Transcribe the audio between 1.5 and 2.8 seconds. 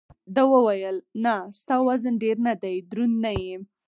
ستا وزن ډېر نه دی،